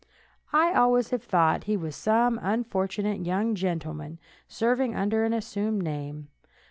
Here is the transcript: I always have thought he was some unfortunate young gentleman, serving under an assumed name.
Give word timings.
I 0.51 0.73
always 0.73 1.11
have 1.11 1.21
thought 1.21 1.65
he 1.65 1.77
was 1.77 1.95
some 1.95 2.39
unfortunate 2.41 3.23
young 3.23 3.53
gentleman, 3.53 4.17
serving 4.47 4.95
under 4.95 5.25
an 5.25 5.31
assumed 5.31 5.83
name. 5.83 6.29